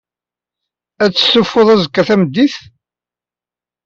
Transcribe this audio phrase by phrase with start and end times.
[1.03, 2.55] Ad testufuḍ azekka tameddit?